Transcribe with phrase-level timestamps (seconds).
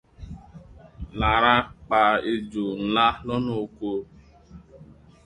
[1.19, 1.53] Lará
[1.89, 2.01] pa
[2.31, 3.91] ejò ńlá lọ́nà oko.